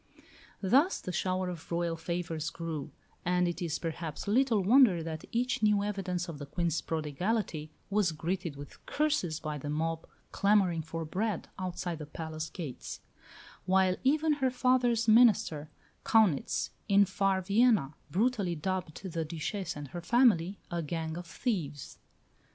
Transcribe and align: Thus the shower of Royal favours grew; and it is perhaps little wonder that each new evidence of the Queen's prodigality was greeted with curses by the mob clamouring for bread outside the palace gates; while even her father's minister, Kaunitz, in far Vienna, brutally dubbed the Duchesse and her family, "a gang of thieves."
Thus 0.63 0.99
the 0.99 1.11
shower 1.11 1.47
of 1.47 1.71
Royal 1.71 1.95
favours 1.95 2.49
grew; 2.49 2.89
and 3.23 3.47
it 3.47 3.61
is 3.61 3.77
perhaps 3.77 4.27
little 4.27 4.63
wonder 4.63 5.03
that 5.03 5.25
each 5.31 5.61
new 5.61 5.83
evidence 5.83 6.27
of 6.27 6.39
the 6.39 6.47
Queen's 6.47 6.81
prodigality 6.81 7.71
was 7.91 8.11
greeted 8.11 8.55
with 8.55 8.83
curses 8.87 9.39
by 9.39 9.59
the 9.59 9.69
mob 9.69 10.07
clamouring 10.31 10.81
for 10.81 11.05
bread 11.05 11.49
outside 11.59 11.99
the 11.99 12.07
palace 12.07 12.49
gates; 12.49 13.01
while 13.67 13.95
even 14.03 14.33
her 14.41 14.49
father's 14.49 15.07
minister, 15.07 15.69
Kaunitz, 16.03 16.71
in 16.89 17.05
far 17.05 17.39
Vienna, 17.39 17.93
brutally 18.09 18.55
dubbed 18.55 19.03
the 19.03 19.23
Duchesse 19.23 19.75
and 19.75 19.89
her 19.89 20.01
family, 20.01 20.57
"a 20.71 20.81
gang 20.81 21.15
of 21.15 21.27
thieves." 21.27 21.99